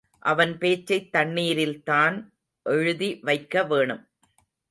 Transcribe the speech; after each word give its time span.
அவன் 0.19 0.57
பேச்சைத் 0.57 1.15
தண்ணீரில்தான் 1.15 2.29
எழுதி 2.63 3.19
வைக்க 3.21 3.63
வேணும். 3.63 4.07